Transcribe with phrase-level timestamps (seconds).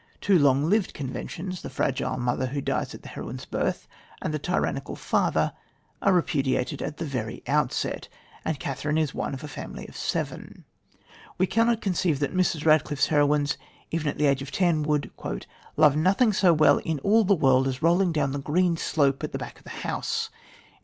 [0.19, 3.87] Two long lived conventions the fragile mother, who dies at the heroine's birth,
[4.19, 5.53] and the tyrannical father
[6.01, 8.07] are repudiated at the very outset;
[8.43, 10.65] and Catherine is one of a family of seven.
[11.37, 12.65] We cannot conceive that Mrs.
[12.65, 13.57] Radcliffe's heroines
[13.91, 15.11] even at the age of ten would
[15.77, 19.37] "love nothing so well in the world as rolling down the green slope at the
[19.37, 20.31] back of the house."